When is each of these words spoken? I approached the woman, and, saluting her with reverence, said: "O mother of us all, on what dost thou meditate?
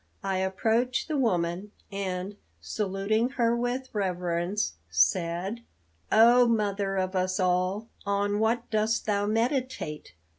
I 0.23 0.37
approached 0.37 1.07
the 1.07 1.15
woman, 1.15 1.73
and, 1.91 2.35
saluting 2.59 3.29
her 3.37 3.55
with 3.55 3.93
reverence, 3.93 4.73
said: 4.89 5.61
"O 6.11 6.47
mother 6.47 6.97
of 6.97 7.15
us 7.15 7.39
all, 7.39 7.87
on 8.03 8.39
what 8.39 8.67
dost 8.71 9.05
thou 9.05 9.27
meditate? 9.27 10.13